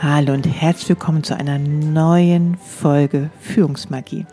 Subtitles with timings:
[0.00, 4.26] Hallo und herzlich willkommen zu einer neuen Folge Führungsmagie.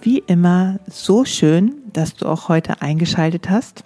[0.00, 3.84] Wie immer, so schön, dass du auch heute eingeschaltet hast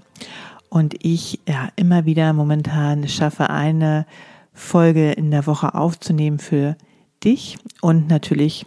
[0.69, 4.07] und ich ja immer wieder momentan schaffe, eine
[4.53, 6.77] Folge in der Woche aufzunehmen für
[7.25, 8.67] dich und natürlich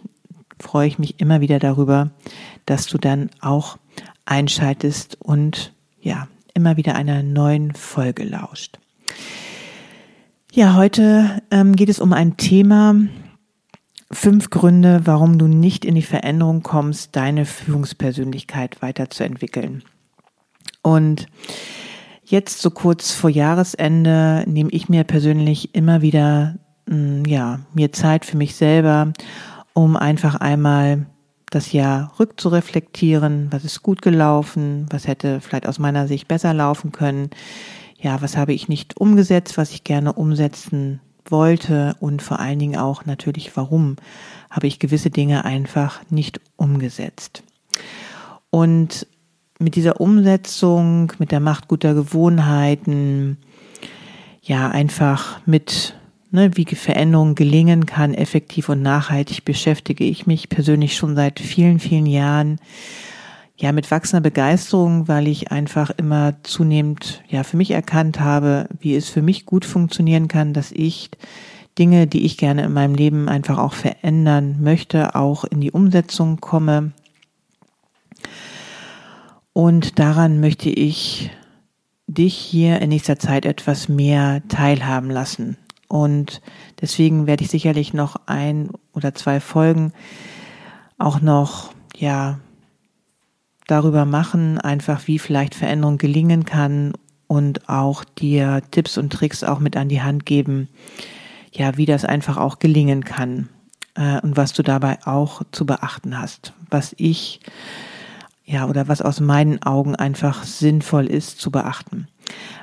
[0.60, 2.10] freue ich mich immer wieder darüber,
[2.66, 3.78] dass du dann auch
[4.24, 8.78] einschaltest und ja, immer wieder einer neuen Folge lauscht.
[10.56, 12.94] Ja, heute ähm, geht es um ein Thema,
[14.10, 19.84] fünf Gründe, warum du nicht in die Veränderung kommst, deine Führungspersönlichkeit weiterzuentwickeln.
[20.80, 21.26] Und
[22.24, 27.92] jetzt so kurz vor Jahresende nehme ich mir persönlich immer wieder, mh, mm, ja, mir
[27.92, 29.12] Zeit für mich selber,
[29.74, 31.04] um einfach einmal
[31.50, 36.92] das Jahr rückzureflektieren, was ist gut gelaufen, was hätte vielleicht aus meiner Sicht besser laufen
[36.92, 37.28] können,
[38.06, 42.76] ja, was habe ich nicht umgesetzt, was ich gerne umsetzen wollte und vor allen Dingen
[42.78, 43.96] auch natürlich, warum
[44.48, 47.42] habe ich gewisse Dinge einfach nicht umgesetzt.
[48.50, 49.08] Und
[49.58, 53.38] mit dieser Umsetzung, mit der Macht guter Gewohnheiten,
[54.40, 55.96] ja, einfach mit,
[56.30, 61.80] ne, wie Veränderung gelingen kann, effektiv und nachhaltig beschäftige ich mich persönlich schon seit vielen,
[61.80, 62.60] vielen Jahren
[63.58, 68.94] ja mit wachsender Begeisterung, weil ich einfach immer zunehmend ja für mich erkannt habe, wie
[68.94, 71.10] es für mich gut funktionieren kann, dass ich
[71.78, 76.40] Dinge, die ich gerne in meinem Leben einfach auch verändern möchte, auch in die Umsetzung
[76.40, 76.92] komme.
[79.52, 81.30] Und daran möchte ich
[82.06, 85.56] dich hier in nächster Zeit etwas mehr teilhaben lassen.
[85.88, 86.40] Und
[86.80, 89.92] deswegen werde ich sicherlich noch ein oder zwei Folgen
[90.98, 92.38] auch noch, ja,
[93.66, 96.92] darüber machen, einfach wie vielleicht Veränderung gelingen kann
[97.26, 100.68] und auch dir Tipps und Tricks auch mit an die Hand geben,
[101.52, 103.48] ja, wie das einfach auch gelingen kann
[103.94, 106.52] äh, und was du dabei auch zu beachten hast.
[106.70, 107.40] Was ich,
[108.46, 112.06] ja, oder was aus meinen Augen einfach sinnvoll ist zu beachten.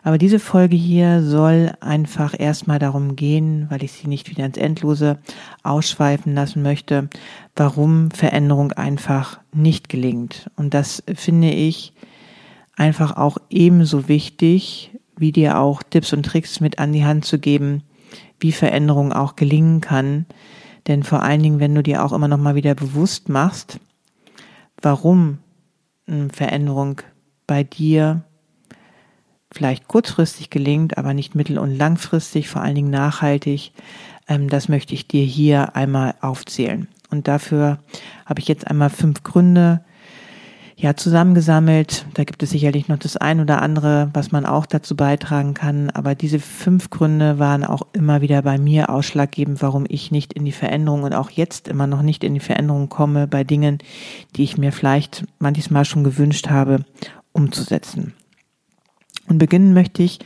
[0.01, 4.57] Aber diese Folge hier soll einfach erstmal darum gehen, weil ich sie nicht wieder ins
[4.57, 5.19] Endlose
[5.61, 7.09] ausschweifen lassen möchte,
[7.55, 10.49] warum Veränderung einfach nicht gelingt.
[10.55, 11.93] Und das finde ich
[12.77, 17.39] einfach auch ebenso wichtig, wie dir auch Tipps und Tricks mit an die Hand zu
[17.39, 17.83] geben,
[18.39, 20.25] wie Veränderung auch gelingen kann.
[20.87, 23.79] Denn vor allen Dingen, wenn du dir auch immer noch mal wieder bewusst machst,
[24.81, 25.39] warum
[26.31, 27.01] Veränderung
[27.47, 28.23] bei dir
[29.51, 33.71] vielleicht kurzfristig gelingt, aber nicht mittel- und langfristig, vor allen Dingen nachhaltig,
[34.27, 36.87] ähm, das möchte ich dir hier einmal aufzählen.
[37.09, 37.79] Und dafür
[38.25, 39.83] habe ich jetzt einmal fünf Gründe
[40.75, 42.05] ja zusammengesammelt.
[42.13, 45.89] Da gibt es sicherlich noch das ein oder andere, was man auch dazu beitragen kann.
[45.89, 50.45] Aber diese fünf Gründe waren auch immer wieder bei mir ausschlaggebend, warum ich nicht in
[50.45, 53.77] die Veränderung und auch jetzt immer noch nicht in die Veränderung komme bei Dingen,
[54.35, 56.85] die ich mir vielleicht manches Mal schon gewünscht habe,
[57.31, 58.13] umzusetzen.
[59.27, 60.19] Und beginnen möchte ich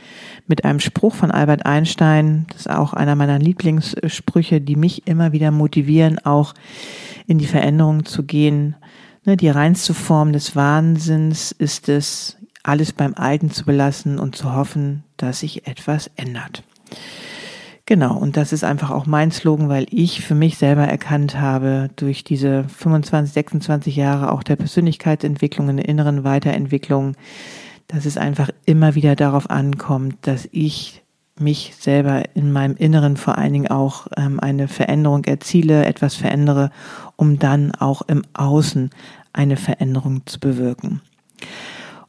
[0.48, 2.46] mit einem Spruch von Albert Einstein.
[2.48, 6.54] Das ist auch einer meiner Lieblingssprüche, die mich immer wieder motivieren, auch
[7.26, 8.74] in die Veränderung zu gehen.
[9.28, 14.54] Ne, die reinste Form des Wahnsinns ist es, alles beim Alten zu belassen und zu
[14.54, 16.62] hoffen, dass sich etwas ändert.
[17.84, 21.90] Genau, und das ist einfach auch mein Slogan, weil ich für mich selber erkannt habe,
[21.96, 27.14] durch diese 25, 26 Jahre auch der Persönlichkeitsentwicklung, in der inneren Weiterentwicklung,
[27.86, 31.02] dass es einfach immer wieder darauf ankommt, dass ich
[31.40, 36.70] mich selber in meinem Inneren vor allen Dingen auch ähm, eine Veränderung erziele, etwas verändere,
[37.16, 38.90] um dann auch im Außen
[39.32, 41.00] eine Veränderung zu bewirken.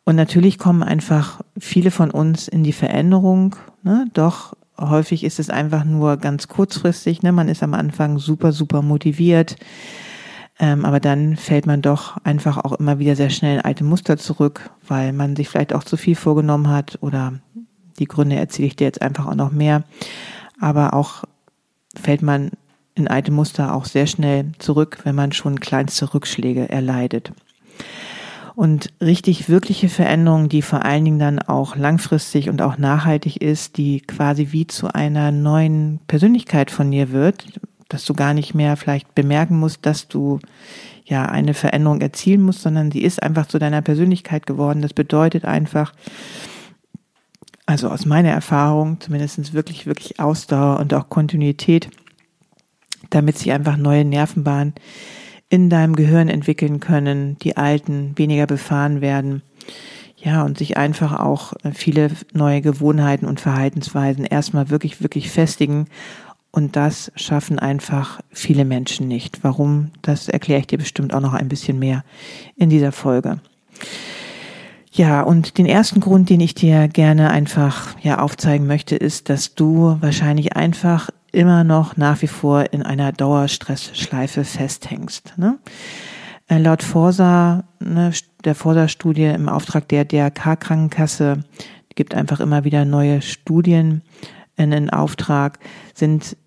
[0.04, 5.50] Und natürlich kommen einfach viele von uns in die Veränderung, ne, doch häufig ist es
[5.50, 7.22] einfach nur ganz kurzfristig.
[7.22, 7.32] Ne?
[7.32, 9.58] Man ist am Anfang super, super motiviert.
[10.60, 14.18] Ähm, aber dann fällt man doch einfach auch immer wieder sehr schnell in alte Muster
[14.18, 17.34] zurück, weil man sich vielleicht auch zu viel vorgenommen hat oder
[17.98, 19.84] die Gründe erzähle ich dir jetzt einfach auch noch mehr.
[20.60, 21.24] Aber auch
[21.96, 22.52] fällt man
[23.00, 27.32] in alte Muster auch sehr schnell zurück, wenn man schon kleinste Rückschläge erleidet.
[28.56, 33.78] Und richtig wirkliche Veränderung, die vor allen Dingen dann auch langfristig und auch nachhaltig ist,
[33.78, 37.46] die quasi wie zu einer neuen Persönlichkeit von dir wird,
[37.88, 40.40] dass du gar nicht mehr vielleicht bemerken musst, dass du
[41.06, 44.82] ja eine Veränderung erzielen musst, sondern sie ist einfach zu deiner Persönlichkeit geworden.
[44.82, 45.94] Das bedeutet einfach,
[47.66, 51.90] also aus meiner Erfahrung, zumindest wirklich, wirklich Ausdauer und auch Kontinuität,
[53.10, 54.74] damit sich einfach neue Nervenbahnen
[55.50, 59.42] in deinem Gehirn entwickeln können, die alten weniger befahren werden.
[60.16, 65.88] Ja, und sich einfach auch viele neue Gewohnheiten und Verhaltensweisen erstmal wirklich, wirklich festigen.
[66.52, 69.44] Und das schaffen einfach viele Menschen nicht.
[69.44, 69.92] Warum?
[70.02, 72.04] Das erkläre ich dir bestimmt auch noch ein bisschen mehr
[72.58, 73.40] in dieser Folge.
[74.92, 79.56] Ja, und den ersten Grund, den ich dir gerne einfach ja aufzeigen möchte, ist, dass
[79.56, 85.34] du wahrscheinlich einfach immer noch nach wie vor in einer Dauerstressschleife festhängst.
[85.38, 85.60] Ne?
[86.48, 88.12] Äh, laut Forsa, ne,
[88.44, 91.44] der Forsa-Studie im Auftrag der DRK-Krankenkasse,
[91.96, 94.04] gibt einfach immer wieder neue Studien
[94.56, 95.60] in, in Auftrag,
[95.94, 96.38] sind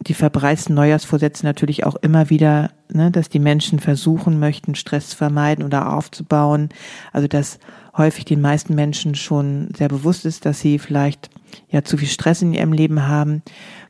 [0.00, 5.16] die verbreiteten Neujahrsvorsätze natürlich auch immer wieder, ne, dass die Menschen versuchen möchten, Stress zu
[5.16, 6.70] vermeiden oder aufzubauen.
[7.12, 7.58] Also dass
[7.96, 11.30] häufig den meisten Menschen schon sehr bewusst ist, dass sie vielleicht
[11.70, 13.42] ja zu viel Stress in ihrem Leben haben.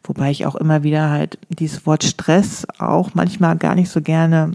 [0.03, 4.53] Wobei ich auch immer wieder halt dieses Wort Stress auch manchmal gar nicht so gerne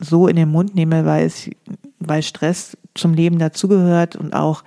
[0.00, 1.48] so in den Mund nehme, weil es,
[2.00, 4.64] weil Stress zum Leben dazugehört und auch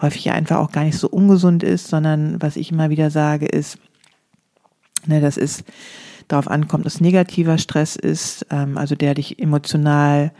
[0.00, 3.78] häufig einfach auch gar nicht so ungesund ist, sondern was ich immer wieder sage ist,
[5.06, 5.64] ne, das ist
[6.28, 10.32] darauf ankommt, dass negativer Stress ist, ähm, also der dich emotional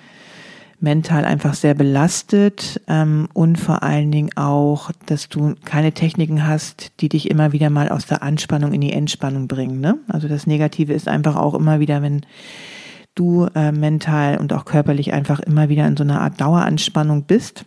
[0.80, 6.92] mental einfach sehr belastet ähm, und vor allen Dingen auch, dass du keine Techniken hast,
[7.00, 9.80] die dich immer wieder mal aus der Anspannung in die Entspannung bringen.
[9.80, 9.98] Ne?
[10.08, 12.22] Also das Negative ist einfach auch immer wieder, wenn
[13.14, 17.64] du äh, mental und auch körperlich einfach immer wieder in so einer Art Daueranspannung bist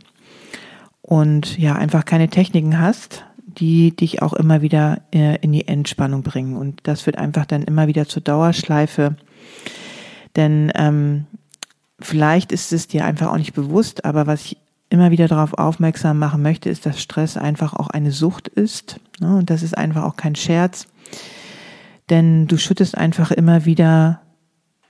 [1.01, 6.21] und ja einfach keine Techniken hast, die dich auch immer wieder äh, in die Entspannung
[6.21, 6.55] bringen.
[6.55, 9.15] Und das wird einfach dann immer wieder zur Dauerschleife.
[10.35, 11.25] Denn ähm,
[12.01, 14.57] Vielleicht ist es dir einfach auch nicht bewusst, aber was ich
[14.89, 18.99] immer wieder darauf aufmerksam machen möchte, ist, dass Stress einfach auch eine Sucht ist.
[19.19, 19.37] Ne?
[19.37, 20.87] Und das ist einfach auch kein Scherz.
[22.09, 24.21] Denn du schüttest einfach immer wieder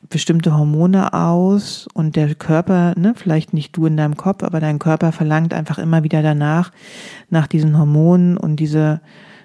[0.10, 4.80] bestimmte Hormone aus und der Körper, ne, vielleicht nicht du in deinem Kopf, aber dein
[4.80, 6.72] Körper verlangt einfach immer wieder danach,
[7.30, 9.02] nach diesen Hormonen und diese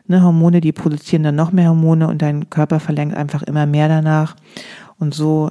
[0.06, 3.88] ne, Hormone, die produzieren dann noch mehr Hormone und dein Körper verlangt einfach immer mehr
[3.88, 4.36] danach.
[4.98, 5.50] Und so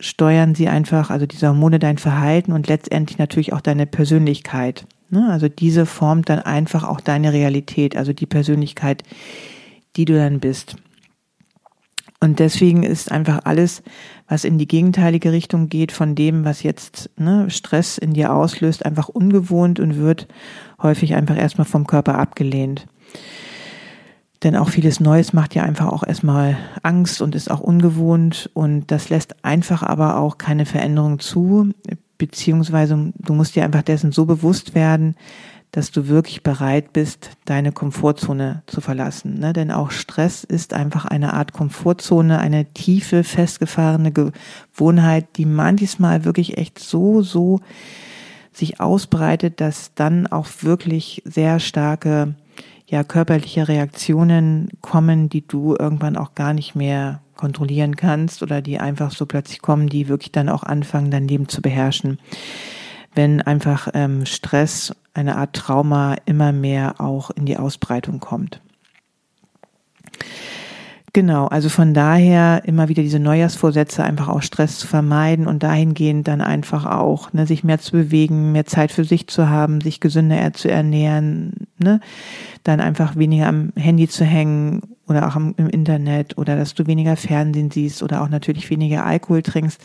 [0.00, 4.86] steuern sie einfach, also diese Hormone, dein Verhalten und letztendlich natürlich auch deine Persönlichkeit.
[5.10, 5.28] Ne?
[5.30, 9.02] Also diese formt dann einfach auch deine Realität, also die Persönlichkeit,
[9.96, 10.76] die du dann bist.
[12.20, 13.82] Und deswegen ist einfach alles,
[14.26, 18.84] was in die gegenteilige Richtung geht von dem, was jetzt ne, Stress in dir auslöst,
[18.84, 20.26] einfach ungewohnt und wird
[20.82, 22.86] häufig einfach erstmal vom Körper abgelehnt.
[24.42, 28.90] Denn auch vieles Neues macht ja einfach auch erstmal Angst und ist auch ungewohnt und
[28.90, 31.72] das lässt einfach aber auch keine Veränderung zu,
[32.18, 35.16] beziehungsweise du musst dir einfach dessen so bewusst werden,
[35.72, 39.38] dass du wirklich bereit bist, deine Komfortzone zu verlassen.
[39.38, 39.52] Ne?
[39.52, 46.56] Denn auch Stress ist einfach eine Art Komfortzone, eine tiefe, festgefahrene Gewohnheit, die manchmal wirklich
[46.56, 47.60] echt so, so
[48.52, 52.34] sich ausbreitet, dass dann auch wirklich sehr starke
[52.88, 58.78] ja körperliche Reaktionen kommen, die du irgendwann auch gar nicht mehr kontrollieren kannst oder die
[58.78, 62.18] einfach so plötzlich kommen, die wirklich dann auch anfangen, dein Leben zu beherrschen.
[63.14, 68.60] Wenn einfach ähm, Stress, eine Art Trauma immer mehr auch in die Ausbreitung kommt.
[71.18, 76.28] Genau, also von daher immer wieder diese Neujahrsvorsätze, einfach auch Stress zu vermeiden und dahingehend
[76.28, 79.98] dann einfach auch, ne, sich mehr zu bewegen, mehr Zeit für sich zu haben, sich
[79.98, 81.98] gesünder zu ernähren, ne,
[82.62, 87.16] dann einfach weniger am Handy zu hängen oder auch im Internet oder dass du weniger
[87.16, 89.80] Fernsehen siehst oder auch natürlich weniger Alkohol trinkst.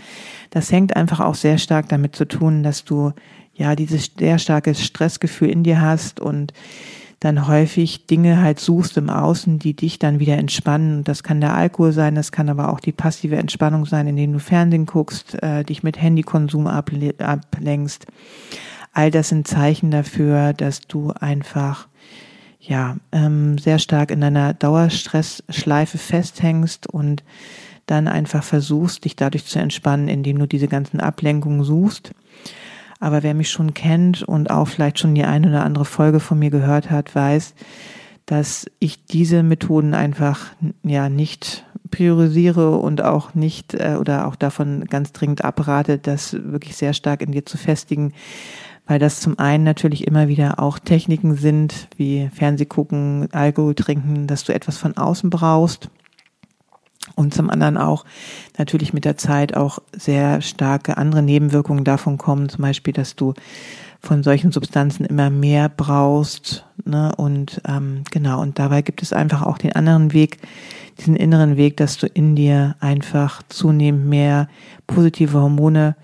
[0.52, 3.12] Das hängt einfach auch sehr stark damit zu tun, dass du
[3.56, 6.54] ja dieses sehr starke Stressgefühl in dir hast und
[7.24, 11.06] dann häufig Dinge halt suchst im Außen, die dich dann wieder entspannen.
[11.06, 14.40] Das kann der Alkohol sein, das kann aber auch die passive Entspannung sein, indem du
[14.40, 18.08] Fernsehen guckst, äh, dich mit Handykonsum ablenkst.
[18.92, 21.88] All das sind Zeichen dafür, dass du einfach
[22.60, 27.24] ja, ähm, sehr stark in deiner Dauerstressschleife festhängst und
[27.86, 32.12] dann einfach versuchst, dich dadurch zu entspannen, indem du diese ganzen Ablenkungen suchst.
[33.04, 36.40] Aber wer mich schon kennt und auch vielleicht schon die eine oder andere Folge von
[36.40, 37.54] mir gehört hat, weiß,
[38.26, 40.46] dass ich diese Methoden einfach
[40.84, 46.78] ja nicht priorisiere und auch nicht äh, oder auch davon ganz dringend abrate, das wirklich
[46.78, 48.14] sehr stark in dir zu festigen,
[48.88, 54.46] weil das zum einen natürlich immer wieder auch Techniken sind, wie Fernsehgucken, Alkohol trinken, dass
[54.46, 55.90] du etwas von außen brauchst
[57.16, 58.06] und zum anderen auch
[58.58, 63.34] natürlich mit der Zeit auch sehr starke andere Nebenwirkungen davon kommen, zum Beispiel, dass du
[64.00, 66.66] von solchen Substanzen immer mehr brauchst.
[66.84, 67.14] Ne?
[67.16, 70.40] Und ähm, genau, und dabei gibt es einfach auch den anderen Weg,
[71.00, 74.50] diesen inneren Weg, dass du in dir einfach zunehmend mehr
[74.88, 75.96] positive Hormone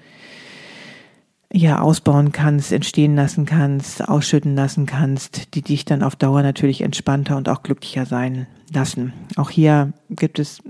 [1.52, 6.82] ja ausbauen kannst, entstehen lassen kannst, ausschütten lassen kannst, die dich dann auf Dauer natürlich
[6.82, 9.14] entspannter und auch glücklicher sein lassen.
[9.36, 10.62] Auch hier gibt es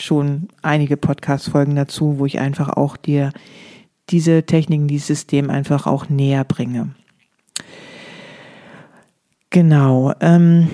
[0.00, 3.32] schon einige Podcast-Folgen dazu, wo ich einfach auch dir
[4.10, 6.94] diese Techniken, dieses System einfach auch näher bringe.
[9.50, 10.12] Genau.
[10.20, 10.68] Ähm,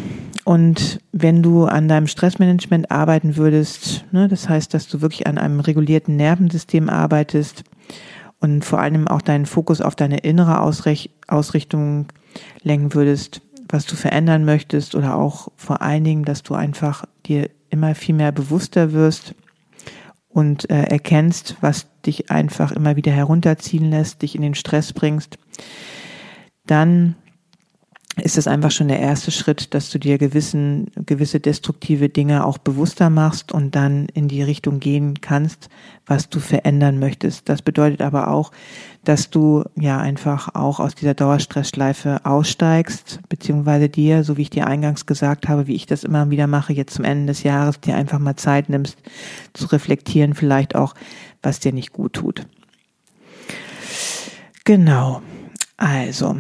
[0.45, 5.39] und wenn du an deinem Stressmanagement arbeiten würdest, ne, das heißt, dass du wirklich an
[5.39, 7.65] einem regulierten Nervensystem arbeitest,
[8.43, 12.09] und vor allem auch deinen Fokus auf deine innere Ausrichtung
[12.63, 17.49] lenken würdest, was du verändern möchtest oder auch vor allen Dingen, dass du einfach dir
[17.73, 19.35] immer viel mehr bewusster wirst
[20.29, 25.39] und äh, erkennst, was dich einfach immer wieder herunterziehen lässt, dich in den Stress bringst,
[26.67, 27.17] dann
[28.21, 32.59] ist es einfach schon der erste Schritt, dass du dir gewissen, gewisse destruktive Dinge auch
[32.59, 35.71] bewusster machst und dann in die Richtung gehen kannst,
[36.05, 37.49] was du verändern möchtest.
[37.49, 38.53] Das bedeutet aber auch,
[39.05, 44.67] dass du ja einfach auch aus dieser Dauerstressschleife aussteigst, beziehungsweise dir, so wie ich dir
[44.67, 47.97] eingangs gesagt habe, wie ich das immer wieder mache, jetzt zum Ende des Jahres, dir
[47.97, 48.99] einfach mal Zeit nimmst,
[49.55, 50.95] zu reflektieren, vielleicht auch,
[51.41, 52.47] was dir nicht gut tut.
[54.65, 55.23] Genau.
[55.79, 56.37] Also,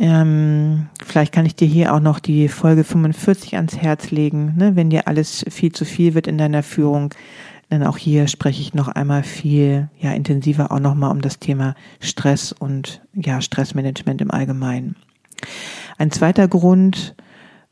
[0.00, 4.74] ähm, vielleicht kann ich dir hier auch noch die Folge 45 ans Herz legen, ne?
[4.74, 7.14] wenn dir alles viel zu viel wird in deiner Führung.
[7.70, 11.74] Denn auch hier spreche ich noch einmal viel, ja, intensiver auch nochmal um das Thema
[12.00, 14.96] Stress und, ja, Stressmanagement im Allgemeinen.
[15.98, 17.14] Ein zweiter Grund,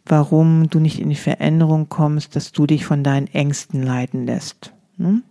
[0.04, 4.74] warum du nicht in die Veränderung kommst, dass du dich von deinen Ängsten leiten lässt.
[4.98, 5.22] Ne?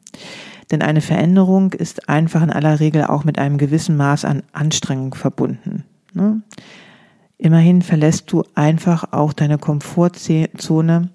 [0.72, 5.13] Denn eine Veränderung ist einfach in aller Regel auch mit einem gewissen Maß an Anstrengung
[5.13, 5.86] verbunden.
[6.13, 6.42] Ne?
[7.38, 11.10] Immerhin verlässt du einfach auch deine Komfortzone,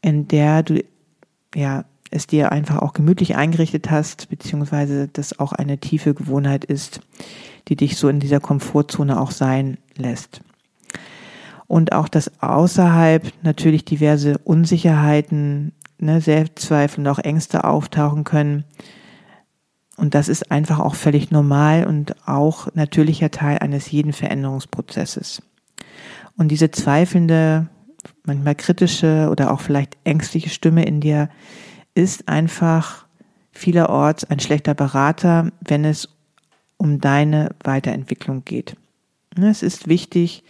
[0.00, 0.84] in der du
[1.54, 7.00] ja es dir einfach auch gemütlich eingerichtet hast, beziehungsweise das auch eine tiefe Gewohnheit ist,
[7.68, 10.40] die dich so in dieser Komfortzone auch sein lässt.
[11.66, 18.64] Und auch, dass außerhalb natürlich diverse Unsicherheiten, ne, Selbstzweifel und auch Ängste auftauchen können.
[20.00, 25.42] Und das ist einfach auch völlig normal und auch natürlicher Teil eines jeden Veränderungsprozesses.
[26.38, 27.68] Und diese zweifelnde,
[28.24, 31.28] manchmal kritische oder auch vielleicht ängstliche Stimme in dir
[31.94, 33.04] ist einfach
[33.52, 36.08] vielerorts ein schlechter Berater, wenn es
[36.78, 38.76] um deine Weiterentwicklung geht.
[39.36, 40.44] Es ist wichtig,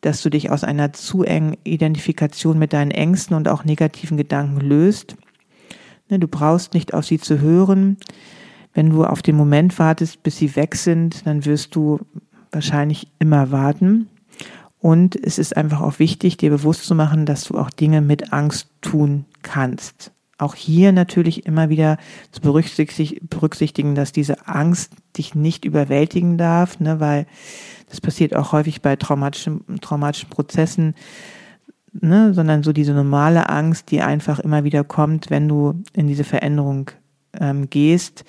[0.00, 4.60] dass du dich aus einer zu engen Identifikation mit deinen Ängsten und auch negativen Gedanken
[4.60, 5.16] löst.
[6.08, 7.96] Du brauchst nicht auf sie zu hören,
[8.74, 12.00] wenn du auf den Moment wartest, bis sie weg sind, dann wirst du
[12.50, 14.08] wahrscheinlich immer warten.
[14.78, 18.32] Und es ist einfach auch wichtig, dir bewusst zu machen, dass du auch Dinge mit
[18.32, 20.10] Angst tun kannst.
[20.38, 21.98] Auch hier natürlich immer wieder
[22.32, 27.26] zu berücksichtigen, dass diese Angst dich nicht überwältigen darf, ne, weil
[27.88, 30.94] das passiert auch häufig bei traumatischen, traumatischen Prozessen,
[31.92, 36.24] ne, sondern so diese normale Angst, die einfach immer wieder kommt, wenn du in diese
[36.24, 36.90] Veränderung
[37.38, 38.24] ähm, gehst,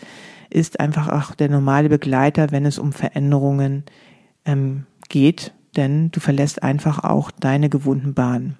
[0.53, 3.83] ist einfach auch der normale Begleiter, wenn es um Veränderungen
[4.45, 8.57] ähm, geht, denn du verlässt einfach auch deine gewohnten Bahnen.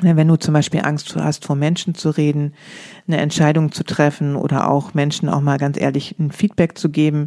[0.00, 2.54] Wenn du zum Beispiel Angst hast, vor Menschen zu reden,
[3.06, 7.26] eine Entscheidung zu treffen oder auch Menschen auch mal ganz ehrlich ein Feedback zu geben,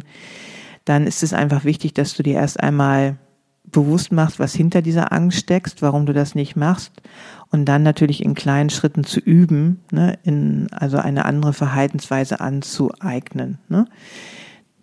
[0.84, 3.16] dann ist es einfach wichtig, dass du dir erst einmal
[3.64, 6.92] bewusst machst, was hinter dieser Angst steckst, warum du das nicht machst
[7.50, 13.58] und dann natürlich in kleinen Schritten zu üben, ne, in, also eine andere Verhaltensweise anzueignen.
[13.68, 13.86] Ne.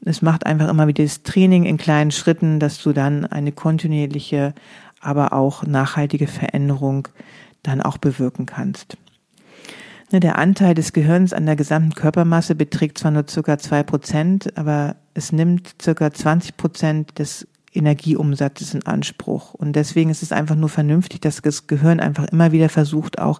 [0.06, 4.54] Es macht einfach immer wieder das Training in kleinen Schritten, dass du dann eine kontinuierliche,
[5.00, 7.08] aber auch nachhaltige Veränderung
[7.62, 8.98] dann auch bewirken kannst.
[10.12, 14.58] Ne, der Anteil des Gehirns an der gesamten Körpermasse beträgt zwar nur circa zwei Prozent,
[14.58, 19.54] aber es nimmt circa 20 Prozent des Energieumsatzes in Anspruch.
[19.54, 23.40] Und deswegen ist es einfach nur vernünftig, dass das Gehirn einfach immer wieder versucht, auch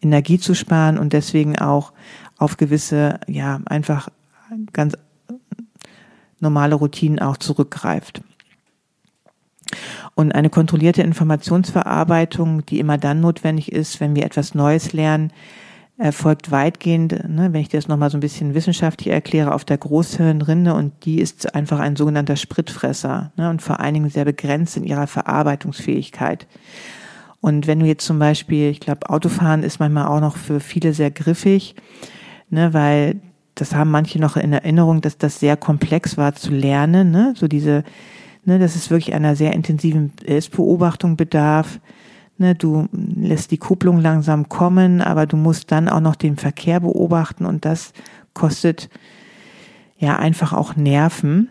[0.00, 1.92] Energie zu sparen und deswegen auch
[2.36, 4.08] auf gewisse, ja, einfach
[4.72, 4.94] ganz
[6.40, 8.22] normale Routinen auch zurückgreift.
[10.14, 15.32] Und eine kontrollierte Informationsverarbeitung, die immer dann notwendig ist, wenn wir etwas Neues lernen,
[15.98, 20.72] erfolgt weitgehend, ne, wenn ich das nochmal so ein bisschen wissenschaftlich erkläre, auf der Großhirnrinde
[20.72, 24.84] und die ist einfach ein sogenannter Spritfresser ne, und vor allen Dingen sehr begrenzt in
[24.84, 26.46] ihrer Verarbeitungsfähigkeit.
[27.40, 30.92] Und wenn du jetzt zum Beispiel, ich glaube, Autofahren ist manchmal auch noch für viele
[30.92, 31.74] sehr griffig,
[32.48, 33.20] ne, weil
[33.56, 37.48] das haben manche noch in Erinnerung, dass das sehr komplex war zu lernen, ne, so
[37.48, 37.82] diese,
[38.44, 41.80] ne, dass es wirklich einer sehr intensiven Selbstbeobachtung bedarf
[42.40, 46.78] Ne, du lässt die Kupplung langsam kommen, aber du musst dann auch noch den Verkehr
[46.78, 47.92] beobachten und das
[48.32, 48.88] kostet
[49.98, 51.48] ja einfach auch Nerven,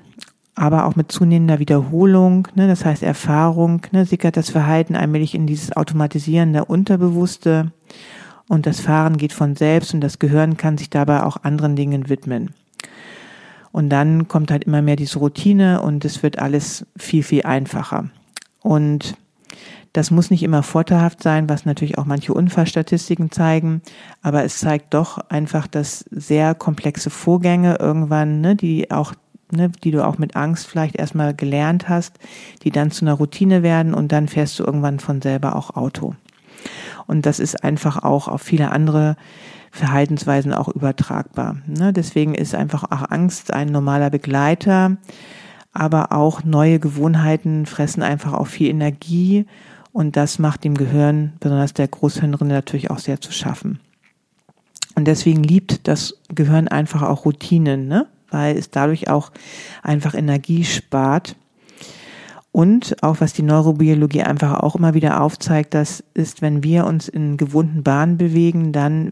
[0.55, 5.45] aber auch mit zunehmender Wiederholung, ne, das heißt Erfahrung, ne, sickert das Verhalten allmählich in
[5.45, 7.73] dieses automatisierende Unterbewusste
[8.47, 12.07] und das Fahren geht von selbst und das Gehirn kann sich dabei auch anderen Dingen
[12.07, 12.51] widmen.
[13.73, 18.09] Und dann kommt halt immer mehr diese Routine und es wird alles viel, viel einfacher.
[18.61, 19.17] Und
[19.97, 23.81] das muss nicht immer vorteilhaft sein, was natürlich auch manche Unfallstatistiken zeigen,
[24.21, 29.13] aber es zeigt doch einfach, dass sehr komplexe Vorgänge irgendwann, ne, die auch
[29.49, 32.19] Ne, die du auch mit Angst vielleicht erstmal gelernt hast,
[32.63, 36.15] die dann zu einer Routine werden und dann fährst du irgendwann von selber auch Auto.
[37.05, 39.15] Und das ist einfach auch auf viele andere
[39.71, 41.55] Verhaltensweisen auch übertragbar.
[41.65, 44.97] Ne, deswegen ist einfach auch Angst ein normaler Begleiter,
[45.71, 49.45] aber auch neue Gewohnheiten fressen einfach auch viel Energie
[49.97, 53.79] und das macht dem Gehirn, besonders der Großhirnrinde, natürlich auch sehr zu schaffen.
[54.93, 58.05] Und deswegen liebt das Gehirn einfach auch Routinen, ne?
[58.29, 59.31] weil es dadurch auch
[59.81, 61.35] einfach Energie spart.
[62.51, 67.07] Und auch was die Neurobiologie einfach auch immer wieder aufzeigt, das ist, wenn wir uns
[67.07, 69.09] in gewohnten Bahnen bewegen, dann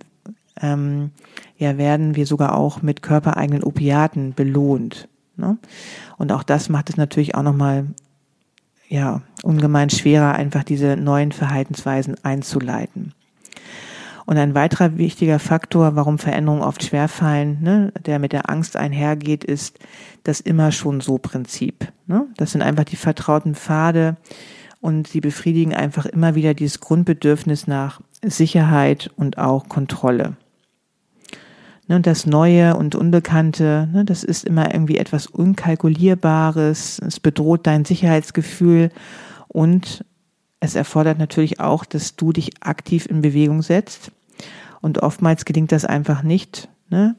[0.62, 1.10] ähm,
[1.58, 5.08] ja, werden wir sogar auch mit körpereigenen Opiaten belohnt.
[5.36, 5.58] Ne?
[6.18, 7.88] Und auch das macht es natürlich auch nochmal
[8.88, 13.14] ja, ungemein schwerer, einfach diese neuen Verhaltensweisen einzuleiten.
[14.26, 19.44] Und ein weiterer wichtiger Faktor, warum Veränderungen oft schwerfallen, ne, der mit der Angst einhergeht,
[19.44, 19.78] ist
[20.24, 21.92] das immer schon so Prinzip.
[22.08, 22.26] Ne?
[22.38, 24.18] Das sind einfach die vertrauten Pfade
[24.82, 30.38] und sie befriedigen einfach immer wieder dieses Grundbedürfnis nach Sicherheit und auch Kontrolle.
[31.88, 37.00] Ne, das Neue und Unbekannte, ne, das ist immer irgendwie etwas Unkalkulierbares.
[37.00, 38.90] Es bedroht dein Sicherheitsgefühl
[39.48, 40.04] und
[40.60, 44.12] es erfordert natürlich auch, dass du dich aktiv in Bewegung setzt.
[44.82, 46.70] Und oftmals gelingt das einfach nicht.
[46.90, 47.16] Ne?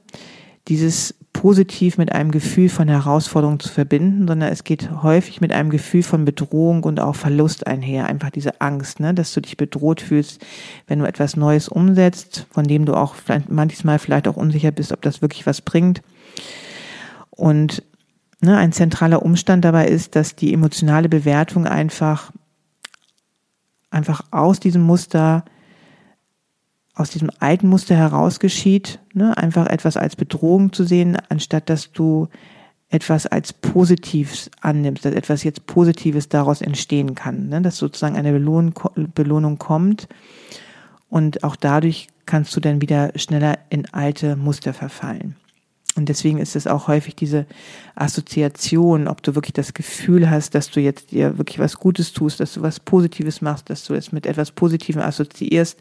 [0.68, 1.14] Dieses
[1.46, 6.02] positiv mit einem Gefühl von Herausforderung zu verbinden, sondern es geht häufig mit einem Gefühl
[6.02, 8.06] von Bedrohung und auch Verlust einher.
[8.06, 10.44] Einfach diese Angst, ne, dass du dich bedroht fühlst,
[10.88, 13.14] wenn du etwas Neues umsetzt, von dem du auch
[13.48, 16.02] manchmal vielleicht auch unsicher bist, ob das wirklich was bringt.
[17.30, 17.84] Und
[18.40, 22.32] ne, ein zentraler Umstand dabei ist, dass die emotionale Bewertung einfach,
[23.90, 25.44] einfach aus diesem Muster
[26.96, 29.36] aus diesem alten Muster heraus geschieht, ne?
[29.36, 32.28] einfach etwas als Bedrohung zu sehen, anstatt dass du
[32.88, 37.60] etwas als Positives annimmst, dass etwas jetzt Positives daraus entstehen kann, ne?
[37.60, 38.74] dass sozusagen eine Belohnung,
[39.14, 40.08] Belohnung kommt
[41.10, 45.36] und auch dadurch kannst du dann wieder schneller in alte Muster verfallen.
[45.96, 47.46] Und deswegen ist es auch häufig diese
[47.94, 52.38] Assoziation, ob du wirklich das Gefühl hast, dass du jetzt dir wirklich was Gutes tust,
[52.38, 55.78] dass du was Positives machst, dass du es mit etwas Positivem assoziierst,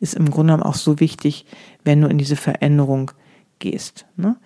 [0.00, 1.46] ist im Grunde genommen auch so wichtig,
[1.84, 3.12] wenn du in diese Veränderung
[3.60, 4.06] gehst.
[4.16, 4.36] Ne?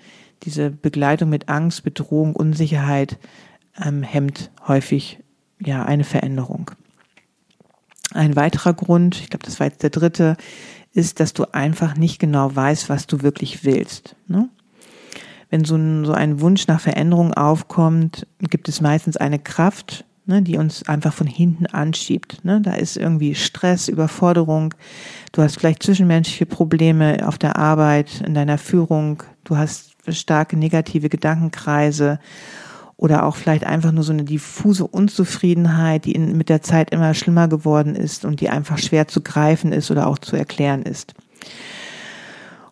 [0.42, 3.18] Diese Begleitung mit Angst, Bedrohung, Unsicherheit
[3.82, 5.18] ähm, hemmt häufig
[5.58, 6.70] ja eine Veränderung.
[8.12, 10.36] Ein weiterer Grund, ich glaube, das war jetzt der dritte,
[10.92, 14.16] ist, dass du einfach nicht genau weißt, was du wirklich willst.
[14.28, 14.48] Ne?
[15.50, 20.42] Wenn so ein, so ein Wunsch nach Veränderung aufkommt, gibt es meistens eine Kraft, ne,
[20.42, 22.44] die uns einfach von hinten anschiebt.
[22.44, 22.60] Ne?
[22.60, 24.74] Da ist irgendwie Stress, Überforderung,
[25.32, 31.08] du hast vielleicht zwischenmenschliche Probleme auf der Arbeit, in deiner Führung, du hast starke negative
[31.08, 32.18] Gedankenkreise
[32.96, 37.14] oder auch vielleicht einfach nur so eine diffuse Unzufriedenheit, die in, mit der Zeit immer
[37.14, 41.14] schlimmer geworden ist und die einfach schwer zu greifen ist oder auch zu erklären ist.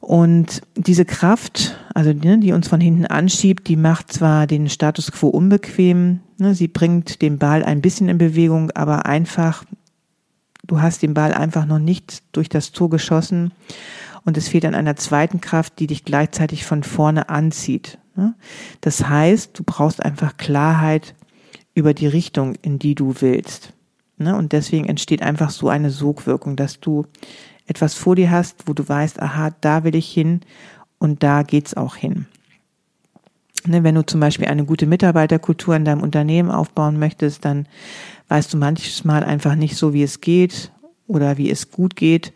[0.04, 5.10] Und diese Kraft, also ne, die uns von hinten anschiebt, die macht zwar den Status
[5.10, 9.64] quo unbequem, ne, sie bringt den Ball ein bisschen in Bewegung, aber einfach,
[10.66, 13.52] du hast den Ball einfach noch nicht durch das Tor geschossen
[14.26, 17.96] und es fehlt an einer zweiten Kraft, die dich gleichzeitig von vorne anzieht.
[18.14, 18.34] Ne.
[18.82, 21.14] Das heißt, du brauchst einfach Klarheit
[21.74, 23.72] über die Richtung, in die du willst.
[24.18, 24.36] Ne?
[24.36, 27.06] Und deswegen entsteht einfach so eine Sogwirkung, dass du
[27.66, 30.40] etwas vor dir hast, wo du weißt, aha, da will ich hin
[30.98, 32.26] und da geht's auch hin.
[33.66, 37.66] Ne, wenn du zum Beispiel eine gute Mitarbeiterkultur in deinem Unternehmen aufbauen möchtest, dann
[38.28, 40.70] weißt du manchmal einfach nicht so, wie es geht
[41.06, 42.32] oder wie es gut geht.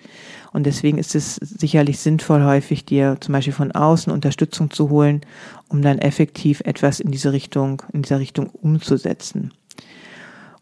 [0.53, 5.21] Und deswegen ist es sicherlich sinnvoll, häufig dir zum Beispiel von außen Unterstützung zu holen,
[5.69, 9.53] um dann effektiv etwas in diese Richtung, in dieser Richtung umzusetzen.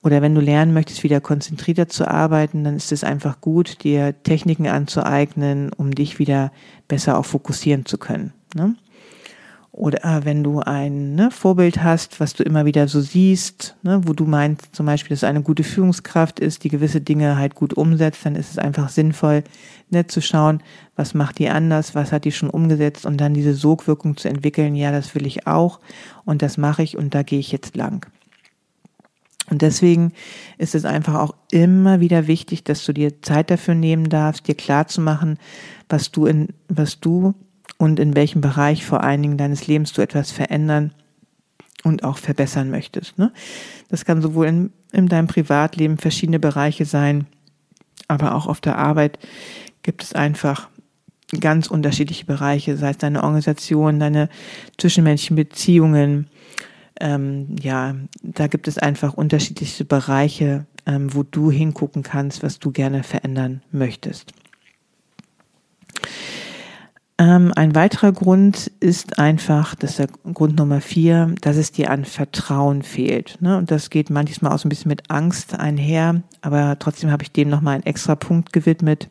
[0.06, 4.14] Oder wenn du lernen möchtest, wieder konzentrierter zu arbeiten, dann ist es einfach gut, dir
[4.22, 6.52] Techniken anzueignen, um dich wieder
[6.86, 8.32] besser auch fokussieren zu können.
[8.54, 8.76] Ne?
[9.72, 14.00] Oder äh, wenn du ein ne, Vorbild hast, was du immer wieder so siehst, ne,
[14.04, 17.74] wo du meinst zum Beispiel, dass eine gute Führungskraft ist, die gewisse Dinge halt gut
[17.74, 19.42] umsetzt, dann ist es einfach sinnvoll,
[19.90, 20.62] ne, zu schauen,
[20.94, 24.76] was macht die anders, was hat die schon umgesetzt und dann diese Sogwirkung zu entwickeln,
[24.76, 25.80] ja, das will ich auch
[26.24, 28.06] und das mache ich und da gehe ich jetzt lang.
[29.48, 30.12] Und deswegen
[30.58, 34.54] ist es einfach auch immer wieder wichtig, dass du dir Zeit dafür nehmen darfst, dir
[34.54, 35.38] klar zu machen,
[35.88, 37.34] was du in, was du
[37.78, 40.92] und in welchem Bereich vor allen Dingen deines Lebens du etwas verändern
[41.84, 43.18] und auch verbessern möchtest.
[43.18, 43.32] Ne?
[43.88, 47.26] Das kann sowohl in, in deinem Privatleben verschiedene Bereiche sein,
[48.08, 49.18] aber auch auf der Arbeit
[49.82, 50.68] gibt es einfach
[51.40, 54.28] ganz unterschiedliche Bereiche, sei es deine Organisation, deine
[54.78, 56.28] zwischenmenschlichen Beziehungen.
[57.00, 62.70] Ähm, ja, da gibt es einfach unterschiedliche Bereiche, ähm, wo du hingucken kannst, was du
[62.70, 64.32] gerne verändern möchtest.
[67.18, 71.90] Ähm, ein weiterer Grund ist einfach, das ist der Grund Nummer vier, dass es dir
[71.90, 73.38] an Vertrauen fehlt.
[73.40, 73.56] Ne?
[73.56, 77.32] Und das geht manchmal auch so ein bisschen mit Angst einher, aber trotzdem habe ich
[77.32, 79.08] dem nochmal einen extra Punkt gewidmet,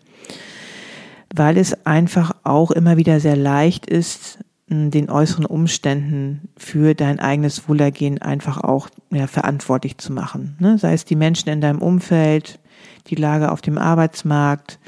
[1.34, 7.70] weil es einfach auch immer wieder sehr leicht ist, den äußeren Umständen für dein eigenes
[7.70, 10.58] Wohlergehen einfach auch ja, verantwortlich zu machen.
[10.60, 10.78] Ne?
[10.80, 12.60] Sei es die Menschen in deinem Umfeld,
[13.08, 14.80] die Lage auf dem Arbeitsmarkt,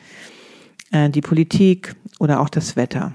[0.92, 3.14] äh, die Politik oder auch das Wetter.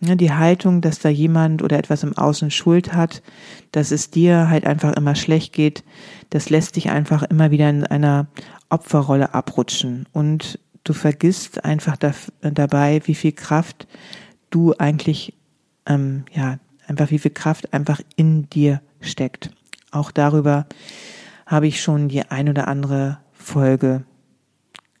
[0.00, 3.22] Ja, die Haltung, dass da jemand oder etwas im Außen Schuld hat,
[3.72, 5.84] dass es dir halt einfach immer schlecht geht,
[6.30, 8.26] das lässt dich einfach immer wieder in einer
[8.68, 13.86] Opferrolle abrutschen und du vergisst einfach da, dabei, wie viel Kraft
[14.50, 15.34] du eigentlich,
[15.86, 19.50] ähm, ja, einfach wie viel Kraft einfach in dir steckt.
[19.90, 20.66] Auch darüber
[21.46, 24.04] habe ich schon die ein oder andere Folge,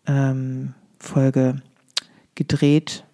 [0.06, 1.62] ähm, Folge
[2.34, 3.04] gedreht.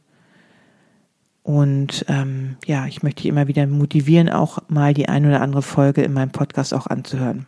[1.42, 5.62] Und ähm, ja, ich möchte dich immer wieder motivieren, auch mal die ein oder andere
[5.62, 7.46] Folge in meinem Podcast auch anzuhören.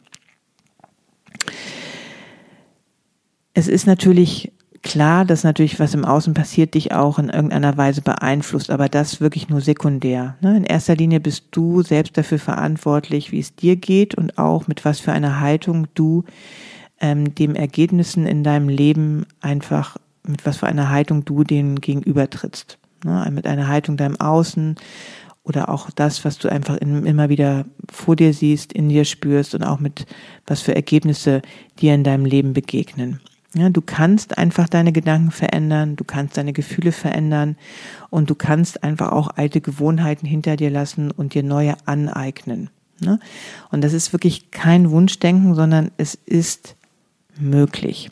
[3.54, 8.02] Es ist natürlich klar, dass natürlich was im Außen passiert, dich auch in irgendeiner Weise
[8.02, 10.36] beeinflusst, aber das wirklich nur sekundär.
[10.40, 10.56] Ne?
[10.56, 14.84] In erster Linie bist du selbst dafür verantwortlich, wie es dir geht und auch mit
[14.84, 16.24] was für einer Haltung du
[17.00, 22.78] ähm, dem Ergebnissen in deinem Leben einfach mit was für einer Haltung du denen gegenübertrittst.
[23.04, 23.28] Ne?
[23.32, 24.76] Mit einer Haltung deinem Außen
[25.44, 29.54] oder auch das, was du einfach in, immer wieder vor dir siehst, in dir spürst
[29.54, 30.06] und auch mit
[30.46, 31.42] was für Ergebnisse
[31.80, 33.20] dir in deinem Leben begegnen.
[33.54, 37.56] Ja, du kannst einfach deine Gedanken verändern, du kannst deine Gefühle verändern
[38.08, 42.70] und du kannst einfach auch alte Gewohnheiten hinter dir lassen und dir neue aneignen.
[43.00, 43.18] Ne?
[43.70, 46.76] Und das ist wirklich kein Wunschdenken, sondern es ist
[47.38, 48.10] möglich.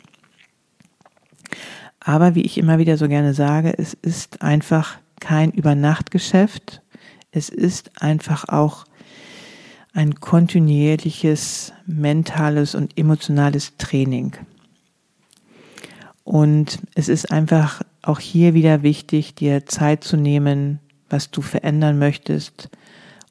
[2.00, 6.82] Aber wie ich immer wieder so gerne sage, es ist einfach kein Übernachtgeschäft.
[7.30, 8.84] Es ist einfach auch
[9.92, 14.36] ein kontinuierliches mentales und emotionales Training.
[16.24, 21.98] Und es ist einfach auch hier wieder wichtig, dir Zeit zu nehmen, was du verändern
[21.98, 22.68] möchtest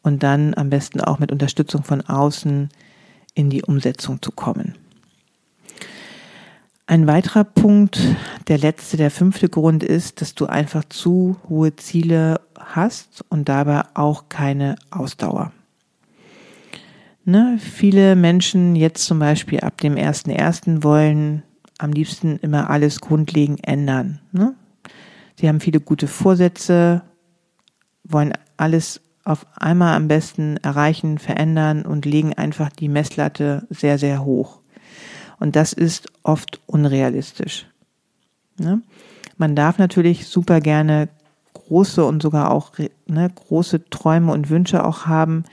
[0.01, 2.69] und dann am besten auch mit Unterstützung von außen
[3.33, 4.75] in die Umsetzung zu kommen.
[6.87, 8.01] Ein weiterer Punkt,
[8.47, 13.83] der letzte, der fünfte Grund ist, dass du einfach zu hohe Ziele hast und dabei
[13.93, 15.51] auch keine Ausdauer.
[17.25, 17.59] Ne?
[17.59, 21.43] Viele Menschen jetzt zum Beispiel ab dem ersten ersten wollen
[21.79, 24.19] am liebsten immer alles grundlegend ändern.
[24.31, 24.53] Ne?
[25.35, 27.01] Sie haben viele gute Vorsätze,
[28.03, 34.23] wollen alles auf einmal am besten erreichen, verändern und legen einfach die Messlatte sehr, sehr
[34.23, 34.59] hoch.
[35.39, 37.67] Und das ist oft unrealistisch.
[38.57, 38.81] Ne?
[39.37, 41.09] Man darf natürlich super gerne
[41.53, 42.73] große und sogar auch
[43.07, 45.45] ne, große Träume und Wünsche auch haben.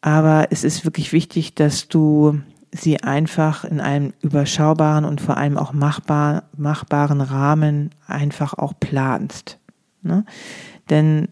[0.00, 2.40] Aber es ist wirklich wichtig, dass du
[2.74, 9.58] sie einfach in einem überschaubaren und vor allem auch machbar, machbaren Rahmen einfach auch planst.
[10.02, 10.24] Ne?
[10.88, 11.28] Denn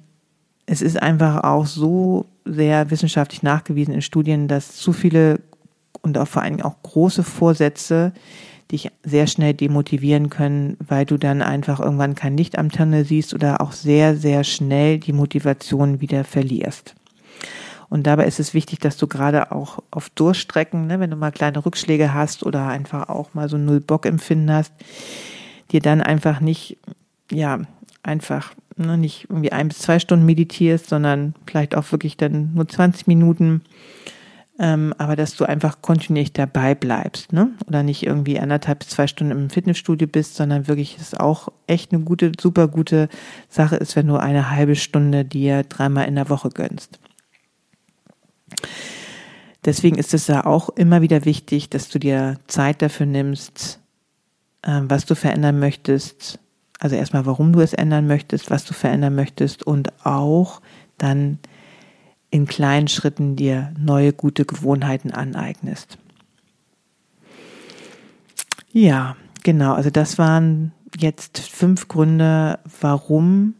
[0.66, 5.40] es ist einfach auch so sehr wissenschaftlich nachgewiesen in Studien, dass zu viele
[6.02, 8.12] und auch vor allem auch große Vorsätze
[8.70, 13.34] dich sehr schnell demotivieren können, weil du dann einfach irgendwann kein Licht am Tunnel siehst
[13.34, 16.94] oder auch sehr, sehr schnell die Motivation wieder verlierst.
[17.90, 21.32] Und dabei ist es wichtig, dass du gerade auch auf Durchstrecken, ne, wenn du mal
[21.32, 24.72] kleine Rückschläge hast oder einfach auch mal so null Bock empfinden hast,
[25.72, 26.78] dir dann einfach nicht,
[27.30, 27.58] ja,
[28.02, 32.68] einfach ne, nicht irgendwie ein bis zwei Stunden meditierst, sondern vielleicht auch wirklich dann nur
[32.68, 33.62] 20 Minuten
[34.60, 37.48] ähm, aber dass du einfach kontinuierlich dabei bleibst, ne?
[37.66, 41.92] Oder nicht irgendwie anderthalb bis zwei Stunden im Fitnessstudio bist, sondern wirklich es auch echt
[41.92, 43.08] eine gute, super gute
[43.48, 47.00] Sache ist, wenn du eine halbe Stunde dir dreimal in der Woche gönnst.
[49.64, 53.78] Deswegen ist es ja auch immer wieder wichtig, dass du dir Zeit dafür nimmst,
[54.62, 56.38] ähm, was du verändern möchtest.
[56.78, 60.62] Also erstmal, warum du es ändern möchtest, was du verändern möchtest und auch
[60.96, 61.38] dann
[62.30, 65.98] in kleinen Schritten dir neue gute Gewohnheiten aneignest.
[68.72, 69.74] Ja, genau.
[69.74, 73.54] Also das waren jetzt fünf Gründe, warum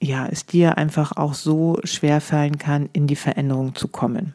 [0.00, 4.34] ja, es dir einfach auch so schwer fallen kann, in die Veränderung zu kommen.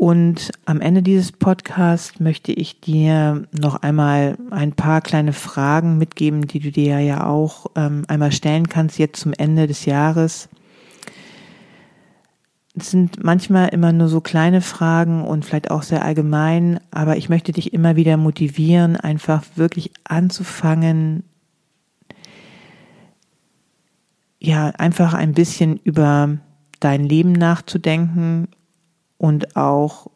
[0.00, 6.48] Und am Ende dieses Podcasts möchte ich dir noch einmal ein paar kleine Fragen mitgeben,
[6.48, 10.48] die du dir ja auch ähm, einmal stellen kannst jetzt zum Ende des Jahres.
[12.74, 17.28] Es sind manchmal immer nur so kleine Fragen und vielleicht auch sehr allgemein, aber ich
[17.28, 21.24] möchte dich immer wieder motivieren, einfach wirklich anzufangen,
[24.40, 26.38] ja, einfach ein bisschen über
[26.80, 28.48] dein Leben nachzudenken,
[29.20, 30.06] und auch,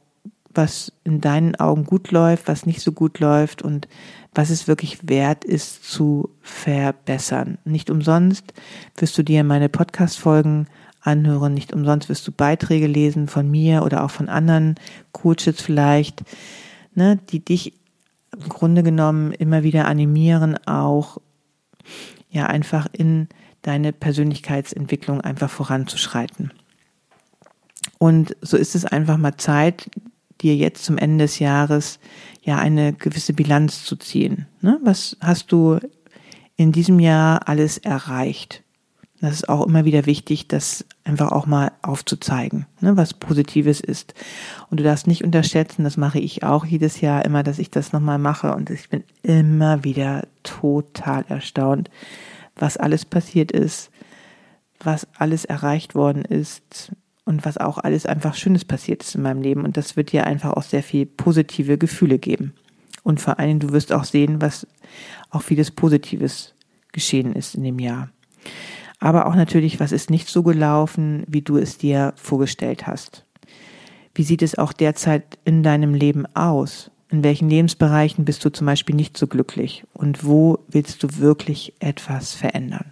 [0.55, 3.87] was in deinen Augen gut läuft, was nicht so gut läuft und
[4.35, 7.59] was es wirklich wert ist zu verbessern.
[7.67, 8.55] Nicht umsonst
[8.97, 10.69] wirst du dir meine Podcast-Folgen
[11.03, 14.77] anhören, nicht umsonst wirst du Beiträge lesen von mir oder auch von anderen
[15.13, 16.23] Coaches vielleicht,
[16.95, 17.75] ne, die dich
[18.33, 21.19] im Grunde genommen immer wieder animieren, auch
[22.31, 23.29] ja einfach in
[23.65, 26.53] deine Persönlichkeitsentwicklung einfach voranzuschreiten.
[27.99, 29.91] Und so ist es einfach mal Zeit,
[30.41, 31.99] dir jetzt zum Ende des Jahres
[32.43, 34.47] ja eine gewisse Bilanz zu ziehen.
[34.61, 34.79] Ne?
[34.83, 35.81] Was hast du
[36.57, 38.63] in diesem Jahr alles erreicht?
[39.21, 44.13] Das ist auch immer wieder wichtig, das einfach auch mal aufzuzeigen, ne, was Positives ist.
[44.69, 47.95] Und du darfst nicht unterschätzen, das mache ich auch jedes Jahr immer, dass ich das
[47.95, 48.55] nochmal mache.
[48.55, 51.89] Und ich bin immer wieder total erstaunt,
[52.57, 53.91] was alles passiert ist,
[54.81, 56.93] was alles erreicht worden ist,
[57.25, 59.65] und was auch alles einfach Schönes passiert ist in meinem Leben.
[59.65, 62.55] Und das wird dir einfach auch sehr viel positive Gefühle geben.
[63.03, 64.67] Und vor allen Dingen, du wirst auch sehen, was
[65.31, 66.55] auch vieles Positives
[66.93, 68.11] geschehen ist in dem Jahr.
[68.99, 73.25] Aber auch natürlich, was ist nicht so gelaufen, wie du es dir vorgestellt hast.
[74.15, 76.91] Wie sieht es auch derzeit in deinem Leben aus?
[77.15, 79.85] In welchen Lebensbereichen bist du zum Beispiel nicht so glücklich?
[79.93, 82.87] Und wo willst du wirklich etwas verändern?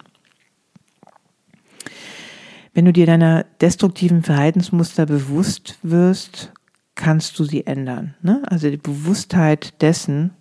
[2.73, 6.53] Wenn du dir deiner destruktiven Verhaltensmuster bewusst wirst,
[6.95, 8.15] kannst du sie ändern.
[8.21, 8.41] Ne?
[8.45, 10.31] Also die Bewusstheit dessen,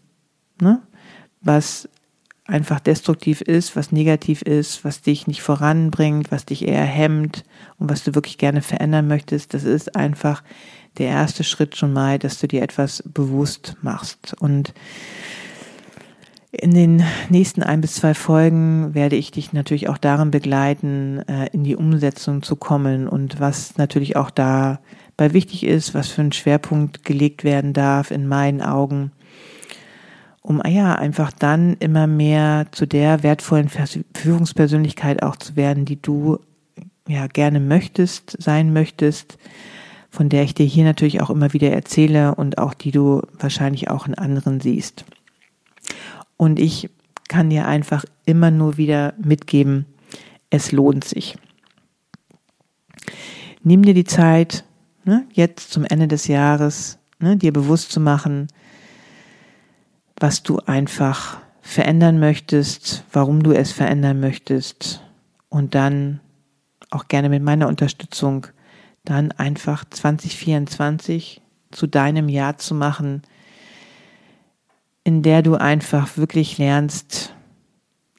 [0.60, 0.80] ne,
[1.40, 1.88] was
[2.44, 7.42] einfach destruktiv ist, was negativ ist, was dich nicht voranbringt, was dich eher hemmt
[7.78, 10.44] und was du wirklich gerne verändern möchtest, das ist einfach
[10.98, 14.34] der erste Schritt schon mal, dass du dir etwas bewusst machst.
[14.38, 14.74] Und
[16.52, 21.48] in den nächsten ein bis zwei Folgen werde ich dich natürlich auch darin begleiten, äh,
[21.52, 26.32] in die Umsetzung zu kommen und was natürlich auch dabei wichtig ist, was für ein
[26.32, 29.12] Schwerpunkt gelegt werden darf in meinen Augen,
[30.42, 33.70] um ah ja einfach dann immer mehr zu der wertvollen
[34.14, 36.38] Führungspersönlichkeit auch zu werden, die du
[37.08, 39.38] ja gerne möchtest, sein möchtest,
[40.12, 43.88] von der ich dir hier natürlich auch immer wieder erzähle und auch die du wahrscheinlich
[43.88, 45.06] auch in anderen siehst.
[46.36, 46.90] Und ich
[47.28, 49.86] kann dir einfach immer nur wieder mitgeben,
[50.50, 51.38] es lohnt sich.
[53.62, 54.64] Nimm dir die Zeit,
[55.04, 58.48] ne, jetzt zum Ende des Jahres, ne, dir bewusst zu machen,
[60.16, 65.02] was du einfach verändern möchtest, warum du es verändern möchtest
[65.48, 66.20] und dann
[66.90, 68.48] auch gerne mit meiner Unterstützung
[69.04, 73.22] dann einfach 2024 zu deinem Jahr zu machen,
[75.04, 77.34] in der du einfach wirklich lernst,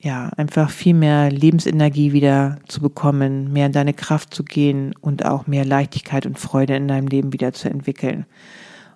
[0.02, 5.24] ja, einfach viel mehr Lebensenergie wieder zu bekommen, mehr in deine Kraft zu gehen und
[5.26, 8.26] auch mehr Leichtigkeit und Freude in deinem Leben wieder zu entwickeln.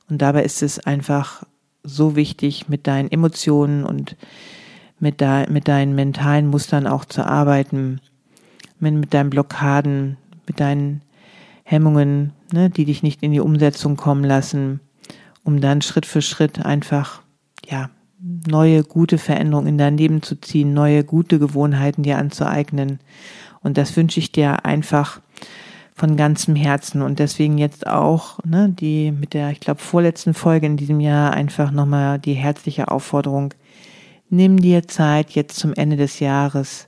[0.09, 1.43] Und dabei ist es einfach
[1.83, 4.17] so wichtig, mit deinen Emotionen und
[4.99, 8.01] mit, de mit deinen mentalen Mustern auch zu arbeiten,
[8.79, 11.01] mit deinen Blockaden, mit deinen
[11.69, 14.79] Hemmungen, ne, die dich nicht in die Umsetzung kommen lassen,
[15.43, 17.21] um dann Schritt für Schritt einfach,
[17.67, 22.99] ja, neue gute Veränderungen in dein Leben zu ziehen, neue gute Gewohnheiten dir anzueignen.
[23.61, 25.19] Und das wünsche ich dir einfach
[25.93, 30.67] von ganzem Herzen und deswegen jetzt auch ne, die mit der, ich glaube, vorletzten Folge
[30.67, 33.53] in diesem Jahr einfach nochmal die herzliche Aufforderung,
[34.29, 36.87] nimm dir Zeit jetzt zum Ende des Jahres,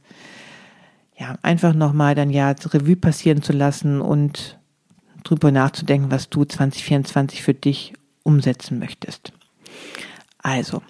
[1.17, 4.57] ja, einfach nochmal dein Jahr Revue passieren zu lassen und
[5.23, 9.31] drüber nachzudenken, was du 2024 für dich umsetzen möchtest.
[10.41, 10.81] Also,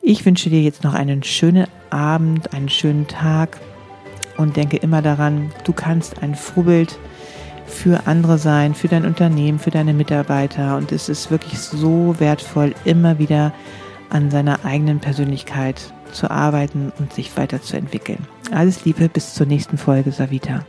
[0.00, 3.58] ich wünsche dir jetzt noch einen schönen Abend, einen schönen Tag
[4.36, 6.98] und denke immer daran, du kannst ein Vorbild
[7.66, 10.76] für andere sein, für dein Unternehmen, für deine Mitarbeiter.
[10.76, 13.52] Und es ist wirklich so wertvoll, immer wieder
[14.10, 18.26] an seiner eigenen Persönlichkeit zu arbeiten und sich weiterzuentwickeln.
[18.52, 20.64] Alles Liebe, bis zur nächsten Folge, Savita.